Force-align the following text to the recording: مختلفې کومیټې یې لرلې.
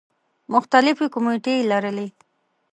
مختلفې 0.53 1.07
کومیټې 1.13 1.53
یې 1.57 1.67
لرلې. 1.71 2.07